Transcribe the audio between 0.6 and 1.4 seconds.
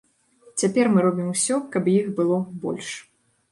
Цяпер мы робім